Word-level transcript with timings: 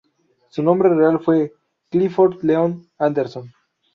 Su 0.49 0.63
nombre 0.63 0.89
real 0.89 1.19
fue 1.19 1.53
Clifford 1.91 2.43
Leon 2.43 2.89
Anderson. 2.97 3.53